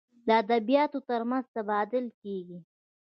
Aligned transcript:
د 0.27 0.29
ادبیاتو 0.41 0.99
تر 1.09 1.21
منځ 1.29 1.45
تبادله 1.55 2.11
کیږي. 2.21 2.59